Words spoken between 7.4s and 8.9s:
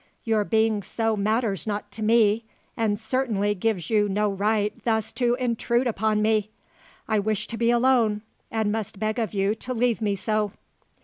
to be alone, and